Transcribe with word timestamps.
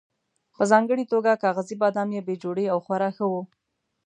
په 0.55 0.63
ځانګړې 0.71 1.03
توګه 1.13 1.39
کاغذي 1.43 1.75
بادام 1.81 2.09
یې 2.15 2.21
بې 2.27 2.35
جوړې 2.43 2.65
او 2.73 2.77
خورا 2.85 3.09
ښه 3.17 3.25
وو. 3.31 3.41